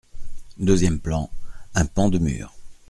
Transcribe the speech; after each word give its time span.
Deuxième 0.57 0.99
plan, 0.99 1.29
un 1.75 1.85
pan 1.85 2.09
de 2.09 2.17
mur. 2.17 2.55